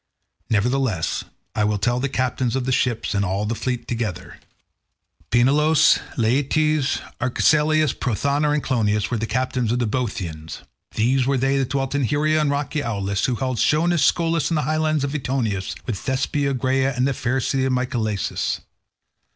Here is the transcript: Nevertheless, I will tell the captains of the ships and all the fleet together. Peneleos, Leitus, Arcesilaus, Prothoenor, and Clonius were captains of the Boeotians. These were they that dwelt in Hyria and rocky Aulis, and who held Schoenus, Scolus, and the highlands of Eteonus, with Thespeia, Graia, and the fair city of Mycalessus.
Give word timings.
Nevertheless, 0.49 1.25
I 1.53 1.63
will 1.63 1.77
tell 1.77 1.99
the 1.99 2.09
captains 2.09 2.55
of 2.55 2.65
the 2.65 2.71
ships 2.71 3.13
and 3.13 3.23
all 3.23 3.45
the 3.45 3.53
fleet 3.53 3.87
together. 3.87 4.39
Peneleos, 5.29 5.99
Leitus, 6.17 6.97
Arcesilaus, 7.21 7.93
Prothoenor, 7.93 8.51
and 8.51 8.63
Clonius 8.63 9.11
were 9.11 9.19
captains 9.19 9.71
of 9.71 9.77
the 9.77 9.85
Boeotians. 9.85 10.61
These 10.95 11.27
were 11.27 11.37
they 11.37 11.59
that 11.59 11.69
dwelt 11.69 11.93
in 11.93 12.05
Hyria 12.07 12.41
and 12.41 12.49
rocky 12.49 12.81
Aulis, 12.81 13.27
and 13.27 13.27
who 13.27 13.39
held 13.45 13.59
Schoenus, 13.59 14.01
Scolus, 14.03 14.49
and 14.49 14.57
the 14.57 14.63
highlands 14.63 15.03
of 15.03 15.13
Eteonus, 15.13 15.75
with 15.85 15.99
Thespeia, 15.99 16.55
Graia, 16.55 16.93
and 16.97 17.07
the 17.07 17.13
fair 17.13 17.39
city 17.39 17.65
of 17.65 17.73
Mycalessus. 17.73 18.61